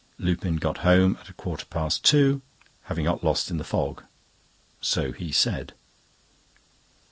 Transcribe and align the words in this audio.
Lupin 0.17 0.55
got 0.55 0.79
home 0.79 1.15
at 1.21 1.29
a 1.29 1.33
quarter 1.33 1.65
past 1.65 2.03
two, 2.03 2.41
having 2.85 3.05
got 3.05 3.23
lost 3.23 3.51
in 3.51 3.57
the 3.57 3.63
fog—so 3.63 5.11
he 5.11 5.31
said. 5.31 5.73